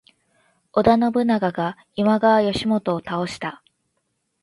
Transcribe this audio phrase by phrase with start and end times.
[0.73, 3.61] 織田信長が今川義元を倒した。